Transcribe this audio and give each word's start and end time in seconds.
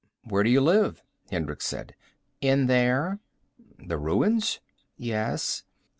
"Where 0.23 0.41
do 0.43 0.49
you 0.49 0.61
live?" 0.61 1.03
Hendricks 1.29 1.67
said. 1.67 1.93
"In 2.41 2.65
there." 2.65 3.19
"The 3.77 3.99
ruins?" 3.99 4.59
"Yes." 4.97 5.61